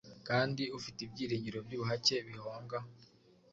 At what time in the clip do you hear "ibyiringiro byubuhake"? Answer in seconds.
1.07-2.15